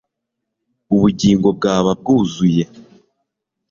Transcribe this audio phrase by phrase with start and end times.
[0.95, 2.63] Ubugingo bwaba bwuzuye